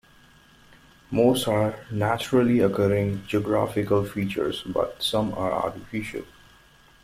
Most 1.11 1.47
are 1.47 1.75
naturally 1.91 2.59
occurring 2.59 3.23
geographical 3.27 4.03
features, 4.03 4.63
but 4.63 5.03
some 5.03 5.31
are 5.35 5.51
artificial. 5.51 6.23